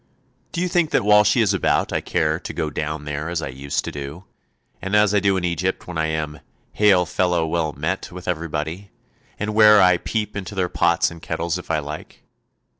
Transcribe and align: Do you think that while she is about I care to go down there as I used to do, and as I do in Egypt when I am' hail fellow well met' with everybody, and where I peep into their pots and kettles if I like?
Do 0.51 0.61
you 0.61 0.67
think 0.67 0.89
that 0.89 1.03
while 1.05 1.23
she 1.23 1.41
is 1.41 1.53
about 1.53 1.93
I 1.93 2.01
care 2.01 2.39
to 2.39 2.53
go 2.53 2.71
down 2.71 3.05
there 3.05 3.29
as 3.29 3.39
I 3.39 3.49
used 3.49 3.85
to 3.85 3.91
do, 3.91 4.23
and 4.81 4.95
as 4.95 5.13
I 5.13 5.19
do 5.19 5.37
in 5.37 5.43
Egypt 5.43 5.85
when 5.85 5.99
I 5.99 6.07
am' 6.07 6.39
hail 6.81 7.05
fellow 7.05 7.45
well 7.45 7.71
met' 7.73 8.11
with 8.11 8.27
everybody, 8.27 8.89
and 9.37 9.53
where 9.53 9.79
I 9.79 9.97
peep 9.97 10.35
into 10.35 10.55
their 10.55 10.69
pots 10.69 11.11
and 11.11 11.21
kettles 11.21 11.59
if 11.59 11.69
I 11.69 11.77
like? 11.77 12.23